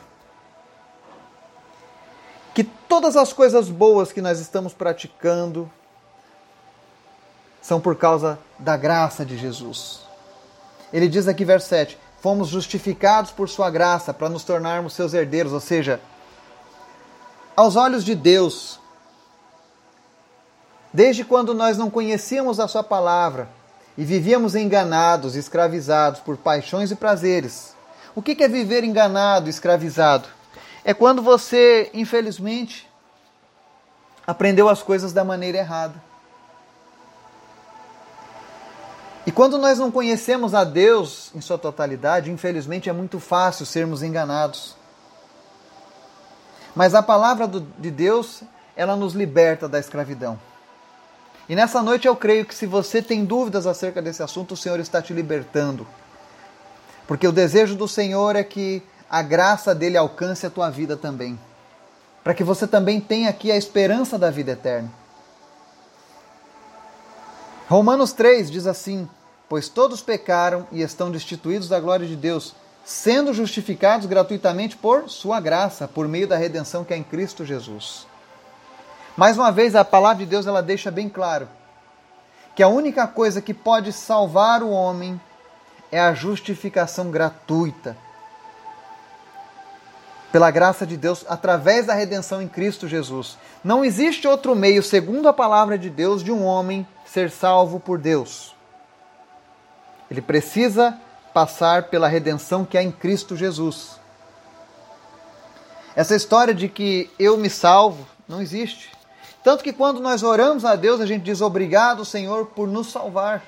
que 2.55 2.65
todas 2.65 3.17
as 3.17 3.33
coisas 3.33 3.69
boas 3.69 4.13
que 4.13 4.21
nós 4.21 4.39
estamos 4.39 4.75
praticando, 4.75 5.71
são 7.63 7.81
por 7.81 7.97
causa 7.97 8.39
da 8.63 8.77
graça 8.77 9.25
de 9.25 9.37
Jesus. 9.37 10.01
Ele 10.93 11.09
diz 11.09 11.27
aqui, 11.27 11.45
verso 11.45 11.69
7: 11.69 11.99
Fomos 12.21 12.49
justificados 12.49 13.31
por 13.31 13.49
Sua 13.49 13.71
graça 13.71 14.15
para 14.15 14.29
nos 14.29 14.45
tornarmos 14.45 14.95
seus 14.95 15.13
herdeiros, 15.13 15.53
ou 15.53 15.61
seja, 15.61 16.01
aos 17.57 17.77
olhos 17.77 18.05
de 18.05 18.15
Deus, 18.15 18.81
desde 20.93 21.25
quando 21.25 21.55
nós 21.55 21.77
não 21.77 21.91
conhecíamos 21.91 22.61
a 22.61 22.69
Sua 22.69 22.83
palavra 22.83 23.49
e 23.99 24.05
vivíamos 24.05 24.55
enganados, 24.55 25.35
escravizados 25.35 26.21
por 26.21 26.37
paixões 26.37 26.91
e 26.91 26.97
prazeres. 26.97 27.75
O 28.15 28.23
que 28.23 28.43
é 28.43 28.49
viver 28.49 28.85
enganado, 28.85 29.51
escravizado? 29.51 30.29
É 30.85 30.93
quando 30.93 31.23
você, 31.23 31.91
infelizmente, 31.95 32.89
aprendeu 34.27 34.69
as 34.69 34.83
coisas 34.83 35.13
da 35.13 35.25
maneira 35.25 35.59
errada. 35.59 36.12
E 39.27 39.31
quando 39.31 39.57
nós 39.57 39.79
não 39.79 39.91
conhecemos 39.91 40.53
a 40.53 40.65
Deus 40.65 41.31
em 41.35 41.41
sua 41.41 41.57
totalidade, 41.57 42.31
infelizmente 42.31 42.89
é 42.89 42.93
muito 42.93 43.21
fácil 43.21 43.65
sermos 43.65 44.03
enganados. 44.03 44.77
Mas 46.75 46.95
a 46.95 47.03
palavra 47.03 47.47
de 47.47 47.91
Deus, 47.91 48.43
ela 48.75 48.97
nos 48.97 49.15
liberta 49.15 49.69
da 49.69 49.79
escravidão. 49.79 50.39
E 51.49 51.55
nessa 51.55 51.83
noite 51.83 52.09
eu 52.09 52.17
creio 52.17 52.45
que 52.45 52.55
se 52.55 52.67
você 52.67 53.03
tem 53.03 53.25
dúvidas 53.25 53.67
acerca 53.67 54.01
desse 54.01 54.23
assunto, 54.23 54.55
o 54.55 54.57
Senhor 54.57 54.81
está 54.81 55.01
te 55.01 55.13
libertando. 55.13 55.87
Porque 57.07 57.29
o 57.29 57.33
desejo 57.33 57.77
do 57.77 57.87
Senhor 57.87 58.35
é 58.35 58.43
que 58.43 58.83
a 59.09 59.23
graça 59.23 59.75
dele 59.75 59.97
alcance 59.97 60.47
a 60.47 60.51
tua 60.51 60.71
vida 60.71 60.97
também. 60.97 61.39
Para 62.25 62.35
que 62.35 62.43
você 62.43 62.67
também 62.67 63.01
tenha 63.01 63.29
aqui 63.29 63.53
a 63.53 63.57
esperança 63.57 64.19
da 64.19 64.31
vida 64.31 64.53
eterna. 64.53 64.91
Romanos 67.73 68.13
3 68.13 68.51
diz 68.51 68.67
assim: 68.67 69.09
Pois 69.49 69.67
todos 69.67 70.03
pecaram 70.03 70.67
e 70.71 70.83
estão 70.83 71.11
destituídos 71.11 71.71
da 71.71 71.81
glória 71.81 72.07
de 72.07 72.17
Deus, 72.17 72.55
sendo 72.85 73.33
justificados 73.33 74.05
gratuitamente 74.05 74.77
por 74.77 75.09
Sua 75.09 75.41
graça, 75.41 75.89
por 75.89 76.07
meio 76.07 76.29
da 76.29 76.37
redenção 76.37 76.85
que 76.85 76.93
é 76.93 76.99
em 76.99 77.03
Cristo 77.03 77.47
Jesus. 77.47 78.07
Mais 79.17 79.39
uma 79.39 79.51
vez, 79.51 79.75
a 79.75 79.87
palavra 79.87 80.23
de 80.23 80.27
Deus 80.29 80.47
ela 80.47 80.63
deixa 80.63 80.91
bem 80.91 81.09
claro 81.09 81.49
que 82.55 82.63
a 82.63 82.69
única 82.69 83.07
coisa 83.07 83.41
que 83.41 83.55
pode 83.55 83.91
salvar 83.91 84.63
o 84.63 84.69
homem 84.69 85.19
é 85.91 85.99
a 85.99 86.13
justificação 86.13 87.11
gratuita. 87.11 87.97
Pela 90.31 90.51
graça 90.51 90.87
de 90.87 90.99
Deus, 90.99 91.25
através 91.27 91.87
da 91.87 91.95
redenção 91.95 92.43
em 92.43 92.49
Cristo 92.49 92.87
Jesus. 92.87 93.39
Não 93.65 93.83
existe 93.83 94.29
outro 94.29 94.55
meio, 94.55 94.83
segundo 94.83 95.27
a 95.27 95.33
palavra 95.33 95.79
de 95.79 95.89
Deus, 95.89 96.23
de 96.23 96.31
um 96.31 96.45
homem 96.45 96.87
ser 97.13 97.31
salvo 97.31 97.79
por 97.79 97.99
Deus. 97.99 98.55
Ele 100.11 100.23
precisa 100.23 100.99
passar 101.35 101.85
pela 101.85 102.09
redenção 102.09 102.65
que 102.65 102.79
há 102.79 102.83
em 102.83 102.91
Cristo 102.91 103.37
Jesus. 103.37 104.01
Essa 105.95 106.17
história 106.17 106.55
de 106.55 106.71
que 106.71 107.11
eu 107.19 107.37
me 107.37 107.51
salvo 107.51 108.07
não 108.27 108.41
existe. 108.41 108.91
Tanto 109.45 109.63
que 109.63 109.75
quando 109.75 110.01
nós 110.01 110.23
oramos 110.23 110.65
a 110.65 110.75
Deus, 110.75 111.03
a 111.03 111.07
gente 111.07 111.23
diz 111.23 111.43
obrigado, 111.43 112.03
Senhor, 112.03 112.47
por 112.47 112.67
nos 112.67 112.91
salvar. 112.91 113.43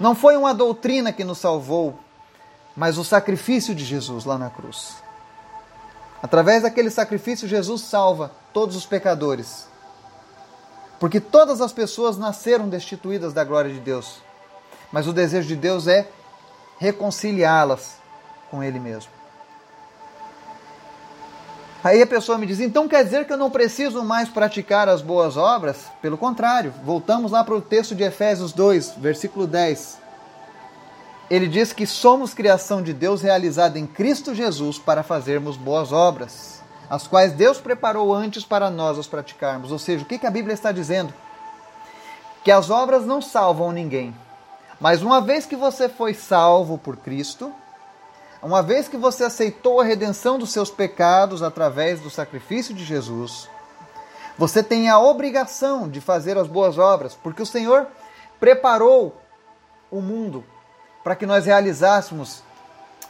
Não 0.00 0.12
foi 0.12 0.36
uma 0.36 0.52
doutrina 0.52 1.12
que 1.12 1.22
nos 1.22 1.38
salvou, 1.38 2.00
mas 2.74 2.98
o 2.98 3.04
sacrifício 3.04 3.76
de 3.76 3.84
Jesus 3.84 4.24
lá 4.24 4.36
na 4.36 4.50
cruz. 4.50 4.96
Através 6.20 6.64
daquele 6.64 6.90
sacrifício, 6.90 7.46
Jesus 7.46 7.82
salva 7.82 8.32
todos 8.52 8.74
os 8.74 8.84
pecadores. 8.84 9.68
Porque 10.98 11.20
todas 11.20 11.60
as 11.60 11.72
pessoas 11.72 12.16
nasceram 12.16 12.68
destituídas 12.68 13.32
da 13.32 13.44
glória 13.44 13.72
de 13.72 13.80
Deus. 13.80 14.20
Mas 14.90 15.06
o 15.06 15.12
desejo 15.12 15.48
de 15.48 15.56
Deus 15.56 15.86
é 15.86 16.08
reconciliá-las 16.78 17.96
com 18.50 18.62
Ele 18.62 18.78
mesmo. 18.78 19.18
Aí 21.82 22.02
a 22.02 22.06
pessoa 22.06 22.38
me 22.38 22.46
diz: 22.46 22.60
então 22.60 22.88
quer 22.88 23.04
dizer 23.04 23.24
que 23.26 23.32
eu 23.32 23.36
não 23.36 23.50
preciso 23.50 24.02
mais 24.02 24.28
praticar 24.28 24.88
as 24.88 25.00
boas 25.00 25.36
obras? 25.36 25.86
Pelo 26.02 26.18
contrário, 26.18 26.74
voltamos 26.84 27.30
lá 27.30 27.44
para 27.44 27.54
o 27.54 27.60
texto 27.60 27.94
de 27.94 28.02
Efésios 28.02 28.52
2, 28.52 28.94
versículo 28.96 29.46
10. 29.46 29.98
Ele 31.30 31.46
diz 31.46 31.72
que 31.72 31.86
somos 31.86 32.32
criação 32.32 32.82
de 32.82 32.92
Deus 32.92 33.20
realizada 33.20 33.78
em 33.78 33.86
Cristo 33.86 34.34
Jesus 34.34 34.78
para 34.78 35.02
fazermos 35.02 35.56
boas 35.56 35.92
obras, 35.92 36.57
as 36.88 37.06
quais 37.06 37.32
Deus 37.32 37.60
preparou 37.60 38.14
antes 38.14 38.44
para 38.44 38.70
nós 38.70 38.98
as 38.98 39.06
praticarmos. 39.06 39.70
Ou 39.70 39.78
seja, 39.78 40.04
o 40.04 40.06
que 40.06 40.26
a 40.26 40.30
Bíblia 40.30 40.54
está 40.54 40.72
dizendo? 40.72 41.12
Que 42.42 42.50
as 42.50 42.70
obras 42.70 43.04
não 43.04 43.20
salvam 43.20 43.72
ninguém. 43.72 44.14
Mas 44.80 45.02
uma 45.02 45.20
vez 45.20 45.44
que 45.44 45.56
você 45.56 45.88
foi 45.88 46.14
salvo 46.14 46.78
por 46.78 46.96
Cristo, 46.96 47.52
uma 48.40 48.62
vez 48.62 48.88
que 48.88 48.96
você 48.96 49.24
aceitou 49.24 49.80
a 49.80 49.84
redenção 49.84 50.38
dos 50.38 50.50
seus 50.50 50.70
pecados 50.70 51.42
através 51.42 52.00
do 52.00 52.08
sacrifício 52.08 52.72
de 52.72 52.84
Jesus, 52.84 53.48
você 54.38 54.62
tem 54.62 54.88
a 54.88 55.00
obrigação 55.00 55.88
de 55.88 56.00
fazer 56.00 56.38
as 56.38 56.46
boas 56.46 56.78
obras, 56.78 57.14
porque 57.14 57.42
o 57.42 57.46
Senhor 57.46 57.88
preparou 58.38 59.20
o 59.90 60.00
mundo 60.00 60.44
para 61.02 61.16
que 61.16 61.26
nós 61.26 61.46
realizássemos 61.46 62.42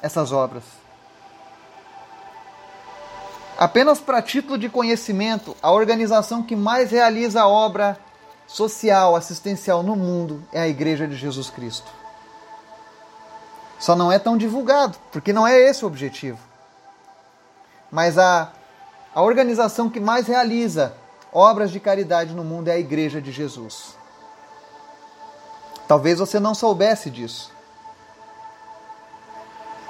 essas 0.01 0.33
obras. 0.33 0.65
Apenas 3.59 3.99
para 3.99 4.23
título 4.23 4.57
de 4.57 4.69
conhecimento, 4.69 5.57
a 5.61 5.73
organização 5.73 6.45
que 6.45 6.55
mais 6.55 6.93
realiza 6.93 7.45
obra 7.45 7.99
social, 8.47 9.17
assistencial 9.17 9.83
no 9.83 9.97
mundo 9.97 10.45
é 10.53 10.61
a 10.61 10.69
Igreja 10.69 11.09
de 11.09 11.17
Jesus 11.17 11.51
Cristo. 11.51 11.91
Só 13.77 13.97
não 13.97 14.13
é 14.13 14.19
tão 14.19 14.37
divulgado, 14.39 14.97
porque 15.11 15.33
não 15.33 15.45
é 15.45 15.59
esse 15.59 15.85
o 15.85 15.89
objetivo. 15.89 16.39
Mas 17.91 18.17
a, 18.17 18.53
a 19.13 19.23
organização 19.23 19.91
que 19.91 19.99
mais 19.99 20.29
realiza 20.29 20.95
obras 21.33 21.73
de 21.73 21.81
caridade 21.81 22.35
no 22.35 22.45
mundo 22.45 22.69
é 22.69 22.75
a 22.75 22.79
Igreja 22.79 23.21
de 23.21 23.33
Jesus. 23.33 23.97
Talvez 25.89 26.21
você 26.21 26.39
não 26.39 26.55
soubesse 26.55 27.11
disso. 27.11 27.53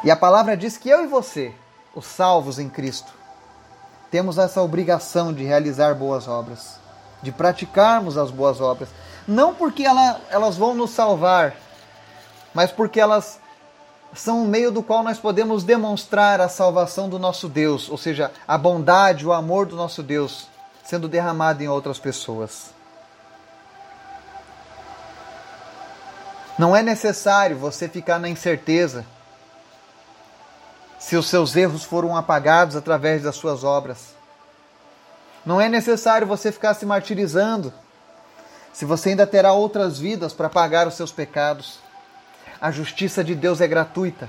E 0.03 0.11
a 0.11 0.17
palavra 0.17 0.57
diz 0.57 0.79
que 0.79 0.89
eu 0.89 1.05
e 1.05 1.07
você, 1.07 1.53
os 1.95 2.07
salvos 2.07 2.59
em 2.59 2.71
Cristo, 2.71 3.18
temos 4.11 4.39
essa 4.39 4.63
obrigação 4.63 5.33
de 5.33 5.45
realizar 5.45 5.95
boas 5.95 6.27
obras, 6.27 6.79
de 7.23 7.31
praticarmos 7.31 8.17
as 8.17 8.31
boas 8.31 8.61
obras. 8.61 8.89
Não 9.27 9.55
porque 9.55 9.85
ela, 9.85 10.21
elas 10.31 10.57
vão 10.57 10.75
nos 10.75 10.91
salvar, 10.91 11.55
mas 12.55 12.71
porque 12.71 13.01
elas 13.01 13.39
são 14.15 14.43
o 14.43 14.47
meio 14.47 14.71
do 14.71 14.83
qual 14.83 15.03
nós 15.03 15.19
podemos 15.19 15.63
demonstrar 15.63 16.41
a 16.41 16.49
salvação 16.49 17.09
do 17.09 17.19
nosso 17.19 17.49
Deus, 17.49 17.91
ou 17.91 17.99
seja, 17.99 18.33
a 18.47 18.57
bondade, 18.57 19.27
o 19.27 19.33
amor 19.33 19.67
do 19.67 19.77
nosso 19.77 20.03
Deus 20.03 20.49
sendo 20.83 21.07
derramado 21.07 21.63
em 21.63 21.69
outras 21.69 21.99
pessoas. 21.99 22.71
Não 26.59 26.75
é 26.75 26.83
necessário 26.83 27.59
você 27.59 27.87
ficar 27.87 28.19
na 28.19 28.29
incerteza 28.29 29.05
se 30.99 31.17
os 31.17 31.29
seus 31.29 31.55
erros 31.57 31.85
foram 31.85 32.17
apagados 32.17 32.77
através 32.77 33.23
das 33.23 33.37
suas 33.37 33.63
obras. 33.63 34.15
Não 35.47 35.61
é 35.61 35.69
necessário 35.69 36.27
você 36.27 36.51
ficar 36.51 36.75
se 36.75 36.85
martirizando 36.85 37.73
se 38.73 38.85
você 38.85 39.11
ainda 39.11 39.27
terá 39.27 39.53
outras 39.53 39.99
vidas 39.99 40.33
para 40.33 40.49
pagar 40.49 40.87
os 40.87 40.95
seus 40.95 41.11
pecados. 41.11 41.79
A 42.61 42.71
justiça 42.71 43.25
de 43.25 43.35
Deus 43.35 43.61
é 43.61 43.67
gratuita 43.67 44.29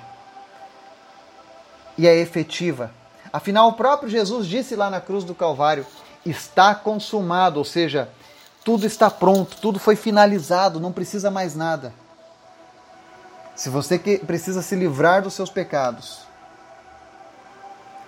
e 1.98 2.08
é 2.08 2.15
efetiva. 2.15 2.91
Afinal, 3.32 3.67
o 3.67 3.74
próprio 3.74 4.10
Jesus 4.10 4.48
disse 4.48 4.76
lá 4.76 4.89
na 4.89 5.02
cruz 5.02 5.24
do 5.24 5.36
Calvário: 5.36 5.86
está 6.26 6.74
consumado, 6.74 7.60
ou 7.60 7.65
seja, 7.65 8.10
tudo 8.63 8.86
está 8.86 9.10
pronto, 9.10 9.58
tudo 9.58 9.80
foi 9.80 9.96
finalizado, 9.96 10.80
não 10.80 10.91
precisa 10.91 11.30
mais 11.30 11.56
nada. 11.56 11.93
Se 13.56 13.70
você 13.70 14.00
precisa 14.00 14.62
se 14.62 14.76
livrar 14.76 15.22
dos 15.22 15.34
seus 15.34 15.50
pecados, 15.50 16.29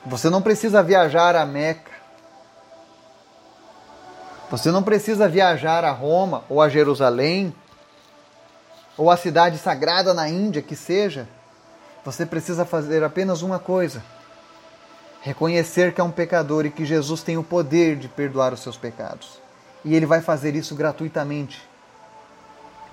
você 0.05 0.29
não 0.29 0.41
precisa 0.41 0.81
viajar 0.81 1.35
a 1.35 1.45
Meca. 1.45 1.91
Você 4.49 4.71
não 4.71 4.83
precisa 4.83 5.29
viajar 5.29 5.85
a 5.85 5.91
Roma 5.91 6.43
ou 6.49 6.61
a 6.61 6.67
Jerusalém 6.67 7.55
ou 8.97 9.09
a 9.09 9.17
cidade 9.17 9.57
sagrada 9.57 10.13
na 10.13 10.27
Índia 10.27 10.61
que 10.61 10.75
seja, 10.75 11.27
você 12.03 12.25
precisa 12.25 12.65
fazer 12.65 13.03
apenas 13.03 13.41
uma 13.41 13.59
coisa: 13.59 14.03
reconhecer 15.21 15.93
que 15.93 16.01
é 16.01 16.03
um 16.03 16.11
pecador 16.11 16.65
e 16.65 16.71
que 16.71 16.85
Jesus 16.85 17.21
tem 17.23 17.37
o 17.37 17.43
poder 17.43 17.95
de 17.95 18.07
perdoar 18.07 18.53
os 18.53 18.61
seus 18.61 18.77
pecados. 18.77 19.39
E 19.85 19.95
ele 19.95 20.05
vai 20.05 20.21
fazer 20.21 20.55
isso 20.55 20.75
gratuitamente. 20.75 21.67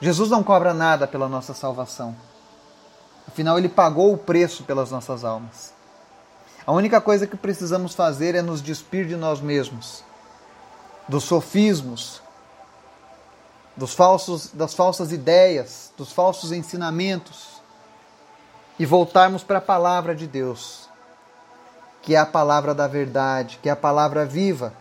Jesus 0.01 0.31
não 0.31 0.45
cobra 0.45 0.73
nada 0.73 1.07
pela 1.07 1.29
nossa 1.29 1.53
salvação. 1.53 2.15
Afinal, 3.27 3.59
ele 3.59 3.69
pagou 3.69 4.13
o 4.13 4.19
preço 4.19 4.63
pelas 4.63 4.91
nossas 4.91 5.25
almas. 5.25 5.78
A 6.69 6.73
única 6.73 7.01
coisa 7.01 7.27
que 7.27 7.35
precisamos 7.35 7.95
fazer 7.95 8.35
é 8.35 8.43
nos 8.43 8.61
despir 8.61 9.07
de 9.07 9.17
nós 9.17 9.41
mesmos, 9.41 10.05
dos 11.09 11.25
sofismos, 11.25 12.21
dos 13.75 13.95
falsos, 13.95 14.51
das 14.53 14.75
falsas 14.75 15.11
ideias, 15.11 15.91
dos 15.97 16.13
falsos 16.13 16.53
ensinamentos 16.53 17.63
e 18.79 18.85
voltarmos 18.85 19.43
para 19.43 19.57
a 19.57 19.63
palavra 19.63 20.15
de 20.15 20.27
Deus, 20.27 20.91
que 22.03 22.15
é 22.15 22.19
a 22.19 22.27
palavra 22.27 22.75
da 22.75 22.87
verdade, 22.87 23.59
que 23.63 23.71
é 23.71 23.73
a 23.73 23.77
palavra 23.77 24.27
viva. 24.27 24.75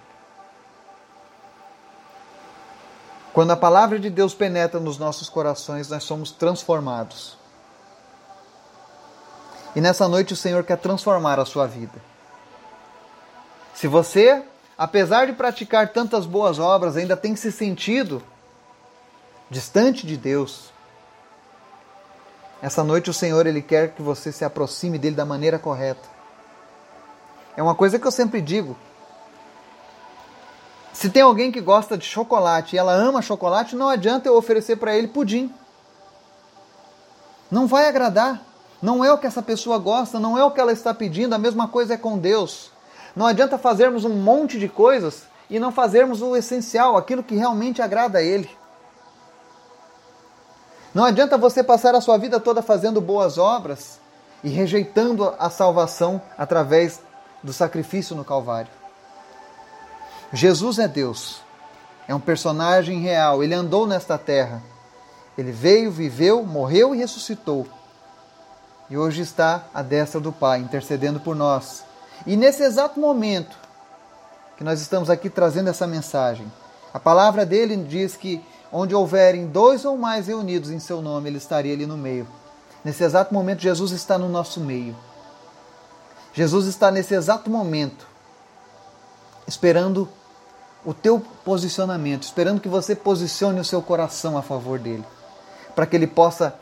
Quando 3.32 3.52
a 3.52 3.56
palavra 3.56 3.98
de 3.98 4.10
Deus 4.10 4.34
penetra 4.34 4.78
nos 4.78 4.98
nossos 4.98 5.30
corações, 5.30 5.88
nós 5.88 6.04
somos 6.04 6.32
transformados. 6.32 7.38
E 9.78 9.80
nessa 9.80 10.08
noite 10.08 10.34
o 10.34 10.36
Senhor 10.36 10.64
quer 10.64 10.80
transformar 10.80 11.40
a 11.40 11.46
sua 11.46 11.68
vida. 11.68 12.02
Se 13.76 13.88
você, 13.88 14.44
apesar 14.76 15.28
de 15.28 15.34
praticar 15.34 15.90
tantas 15.90 16.26
boas 16.26 16.58
obras, 16.58 16.98
ainda 16.98 17.16
tem 17.16 17.36
se 17.36 17.52
sentido 17.52 18.24
distante 19.52 20.08
de 20.08 20.18
Deus. 20.18 20.72
Essa 22.60 22.84
noite 22.84 23.12
o 23.12 23.14
Senhor 23.14 23.46
ele 23.46 23.62
quer 23.62 23.94
que 23.94 24.02
você 24.02 24.32
se 24.32 24.44
aproxime 24.44 24.98
dele 24.98 25.16
da 25.16 25.26
maneira 25.26 25.60
correta. 25.60 26.10
É 27.56 27.62
uma 27.62 27.76
coisa 27.76 28.00
que 28.00 28.08
eu 28.08 28.12
sempre 28.12 28.42
digo. 28.42 28.76
Se 30.92 31.12
tem 31.12 31.22
alguém 31.22 31.52
que 31.52 31.62
gosta 31.62 31.96
de 31.96 32.06
chocolate 32.06 32.76
e 32.76 32.80
ela 32.80 32.94
ama 32.94 33.22
chocolate, 33.22 33.76
não 33.76 33.90
adianta 33.90 34.28
eu 34.28 34.38
oferecer 34.38 34.78
para 34.78 34.98
ele 34.98 35.08
pudim. 35.08 35.54
Não 37.52 37.68
vai 37.68 37.88
agradar. 37.88 38.47
Não 38.82 39.04
é 39.04 39.12
o 39.12 39.18
que 39.18 39.28
essa 39.28 39.42
pessoa 39.42 39.78
gosta, 39.78 40.20
não 40.20 40.38
é 40.38 40.44
o 40.44 40.52
que 40.52 40.60
ela 40.60 40.72
está 40.72 40.94
pedindo. 40.94 41.34
A 41.34 41.40
mesma 41.40 41.68
coisa 41.68 41.96
é 41.96 41.98
com 41.98 42.18
Deus. 42.18 42.72
Não 43.16 43.26
adianta 43.26 43.58
fazermos 43.58 44.06
um 44.06 44.14
monte 44.14 44.60
de 44.60 44.70
coisas 44.70 45.24
e 45.50 45.60
não 45.60 45.72
fazermos 45.72 46.22
o 46.22 46.36
essencial, 46.36 46.96
aquilo 46.96 47.24
que 47.24 47.36
realmente 47.36 47.82
agrada 47.82 48.20
a 48.20 48.24
Ele. 48.24 48.50
Não 50.94 51.04
adianta 51.04 51.38
você 51.38 51.64
passar 51.64 51.96
a 51.96 52.02
sua 52.02 52.18
vida 52.18 52.40
toda 52.40 52.62
fazendo 52.62 53.02
boas 53.02 53.38
obras 53.38 54.00
e 54.44 54.50
rejeitando 54.50 55.34
a 55.40 55.50
salvação 55.50 56.22
através 56.38 57.02
do 57.44 57.54
sacrifício 57.54 58.16
no 58.16 58.26
Calvário. 58.26 58.72
Jesus 60.34 60.78
é 60.80 60.88
Deus, 60.88 61.42
é 62.08 62.16
um 62.16 62.20
personagem 62.20 63.00
real, 63.00 63.44
ele 63.44 63.54
andou 63.54 63.88
nesta 63.88 64.18
terra. 64.18 64.62
Ele 65.38 65.52
veio, 65.52 65.92
viveu, 65.92 66.44
morreu 66.44 66.96
e 66.96 66.98
ressuscitou. 66.98 67.68
E 68.90 68.98
hoje 68.98 69.22
está 69.22 69.66
à 69.74 69.82
destra 69.82 70.20
do 70.20 70.32
Pai, 70.32 70.60
intercedendo 70.60 71.20
por 71.20 71.36
nós. 71.36 71.84
E 72.26 72.38
nesse 72.38 72.64
exato 72.64 73.00
momento 73.00 73.58
que 74.58 74.64
nós 74.64 74.82
estamos 74.82 75.10
aqui 75.10 75.30
trazendo 75.30 75.70
essa 75.70 75.86
mensagem, 75.86 76.52
a 76.94 77.00
palavra 77.00 77.46
dele 77.46 77.76
diz 77.76 78.16
que 78.16 78.44
onde 78.72 78.96
houverem 78.96 79.48
dois 79.48 79.86
ou 79.86 79.98
mais 79.98 80.28
reunidos 80.28 80.72
em 80.72 80.80
seu 80.80 81.02
nome, 81.02 81.30
ele 81.30 81.38
estaria 81.38 81.74
ali 81.74 81.86
no 81.86 81.98
meio. 81.98 82.28
Nesse 82.84 83.04
exato 83.04 83.34
momento, 83.34 83.62
Jesus 83.62 83.92
está 83.92 84.18
no 84.18 84.30
nosso 84.30 84.60
meio. 84.60 84.96
Jesus 86.34 86.68
está 86.68 86.90
nesse 86.90 87.14
exato 87.14 87.50
momento 87.50 88.08
esperando 89.48 90.08
o 90.86 90.94
teu 90.94 91.20
posicionamento, 91.44 92.24
esperando 92.24 92.62
que 92.62 92.70
você 92.70 92.96
posicione 92.96 93.60
o 93.60 93.66
seu 93.66 93.82
coração 93.82 94.38
a 94.38 94.42
favor 94.42 94.78
dele, 94.78 95.04
para 95.76 95.86
que 95.86 95.96
ele 95.96 96.08
possa 96.08 96.56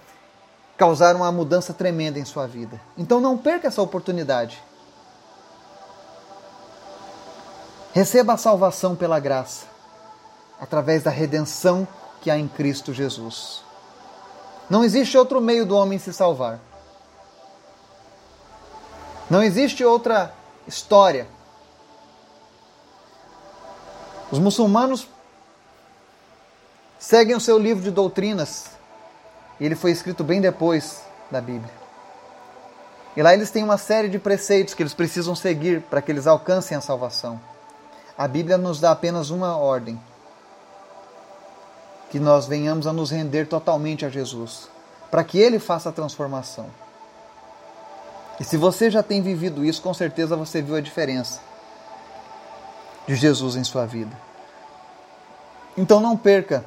causar 0.77 1.15
uma 1.15 1.31
mudança 1.31 1.73
tremenda 1.73 2.19
em 2.19 2.25
sua 2.25 2.47
vida. 2.47 2.79
Então 2.97 3.19
não 3.19 3.37
perca 3.37 3.67
essa 3.67 3.81
oportunidade. 3.81 4.61
Receba 7.93 8.33
a 8.33 8.37
salvação 8.37 8.95
pela 8.95 9.19
graça, 9.19 9.65
através 10.59 11.01
da 11.03 11.09
redenção 11.09 11.87
que 12.19 12.29
há 12.29 12.37
em 12.37 12.47
Cristo 12.47 12.93
Jesus. 12.93 13.63
Não 14.69 14.83
existe 14.83 15.17
outro 15.17 15.39
meio 15.39 15.65
do 15.65 15.77
homem 15.77 15.97
se 15.97 16.11
salvar. 16.11 16.59
Não 19.29 19.41
existe 19.41 19.83
outra 19.83 20.33
história. 20.67 21.27
Os 24.29 24.39
muçulmanos 24.39 25.07
seguem 26.99 27.35
o 27.35 27.39
seu 27.39 27.57
livro 27.57 27.83
de 27.83 27.91
doutrinas. 27.91 28.74
E 29.59 29.65
ele 29.65 29.75
foi 29.75 29.91
escrito 29.91 30.23
bem 30.23 30.41
depois 30.41 31.01
da 31.31 31.39
Bíblia. 31.41 31.73
E 33.15 33.21
lá 33.21 33.33
eles 33.33 33.49
têm 33.49 33.63
uma 33.63 33.77
série 33.77 34.09
de 34.09 34.19
preceitos 34.19 34.73
que 34.73 34.83
eles 34.83 34.93
precisam 34.93 35.35
seguir 35.35 35.81
para 35.81 36.01
que 36.01 36.11
eles 36.11 36.27
alcancem 36.27 36.77
a 36.77 36.81
salvação. 36.81 37.39
A 38.17 38.27
Bíblia 38.27 38.57
nos 38.57 38.79
dá 38.79 38.91
apenas 38.91 39.29
uma 39.29 39.57
ordem: 39.57 39.99
que 42.09 42.19
nós 42.19 42.45
venhamos 42.45 42.87
a 42.87 42.93
nos 42.93 43.11
render 43.11 43.45
totalmente 43.45 44.05
a 44.05 44.09
Jesus, 44.09 44.69
para 45.09 45.23
que 45.23 45.39
ele 45.39 45.59
faça 45.59 45.89
a 45.89 45.93
transformação. 45.93 46.69
E 48.39 48.43
se 48.43 48.57
você 48.57 48.91
já 48.91 49.01
tem 49.01 49.21
vivido 49.21 49.63
isso, 49.63 49.81
com 49.81 49.93
certeza 49.93 50.35
você 50.35 50.61
viu 50.61 50.75
a 50.75 50.81
diferença 50.81 51.39
de 53.07 53.15
Jesus 53.15 53.55
em 53.55 53.63
sua 53.63 53.85
vida. 53.85 54.15
Então 55.77 56.01
não 56.01 56.17
perca 56.17 56.65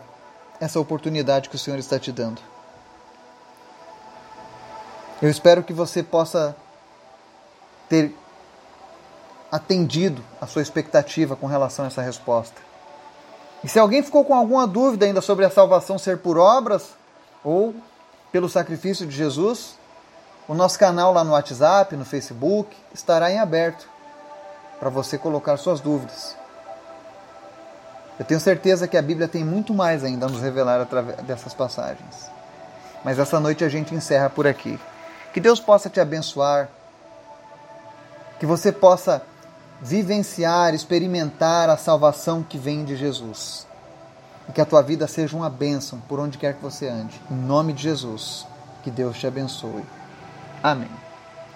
essa 0.60 0.80
oportunidade 0.80 1.48
que 1.48 1.56
o 1.56 1.58
Senhor 1.58 1.78
está 1.78 1.98
te 1.98 2.10
dando. 2.10 2.40
Eu 5.20 5.28
espero 5.28 5.64
que 5.64 5.72
você 5.72 6.02
possa 6.02 6.54
ter 7.88 8.14
atendido 9.50 10.22
a 10.40 10.46
sua 10.46 10.62
expectativa 10.62 11.34
com 11.34 11.46
relação 11.46 11.84
a 11.84 11.88
essa 11.88 12.02
resposta. 12.02 12.60
E 13.64 13.68
se 13.68 13.78
alguém 13.78 14.02
ficou 14.02 14.24
com 14.24 14.34
alguma 14.34 14.66
dúvida 14.66 15.06
ainda 15.06 15.20
sobre 15.20 15.44
a 15.44 15.50
salvação 15.50 15.98
ser 15.98 16.18
por 16.18 16.38
obras 16.38 16.90
ou 17.42 17.74
pelo 18.30 18.48
sacrifício 18.48 19.06
de 19.06 19.16
Jesus, 19.16 19.76
o 20.46 20.54
nosso 20.54 20.78
canal 20.78 21.12
lá 21.12 21.24
no 21.24 21.32
WhatsApp, 21.32 21.96
no 21.96 22.04
Facebook, 22.04 22.76
estará 22.94 23.30
em 23.30 23.40
aberto 23.40 23.88
para 24.78 24.88
você 24.88 25.18
colocar 25.18 25.56
suas 25.56 25.80
dúvidas. 25.80 26.36
Eu 28.18 28.24
tenho 28.24 28.40
certeza 28.40 28.86
que 28.86 28.96
a 28.96 29.02
Bíblia 29.02 29.26
tem 29.26 29.44
muito 29.44 29.74
mais 29.74 30.04
ainda 30.04 30.26
a 30.26 30.28
nos 30.28 30.40
revelar 30.40 30.80
através 30.80 31.16
dessas 31.22 31.54
passagens. 31.54 32.30
Mas 33.04 33.18
essa 33.18 33.40
noite 33.40 33.64
a 33.64 33.68
gente 33.68 33.94
encerra 33.94 34.30
por 34.30 34.46
aqui. 34.46 34.78
Que 35.32 35.40
Deus 35.40 35.60
possa 35.60 35.90
te 35.90 36.00
abençoar, 36.00 36.68
que 38.38 38.46
você 38.46 38.72
possa 38.72 39.22
vivenciar, 39.80 40.74
experimentar 40.74 41.68
a 41.70 41.76
salvação 41.76 42.42
que 42.42 42.58
vem 42.58 42.84
de 42.84 42.96
Jesus. 42.96 43.66
E 44.48 44.52
que 44.52 44.60
a 44.60 44.66
tua 44.66 44.82
vida 44.82 45.06
seja 45.06 45.36
uma 45.36 45.50
bênção 45.50 46.00
por 46.08 46.18
onde 46.18 46.38
quer 46.38 46.54
que 46.54 46.62
você 46.62 46.88
ande. 46.88 47.20
Em 47.30 47.34
nome 47.34 47.72
de 47.72 47.82
Jesus, 47.82 48.46
que 48.82 48.90
Deus 48.90 49.18
te 49.18 49.26
abençoe. 49.26 49.84
Amém. 50.62 51.07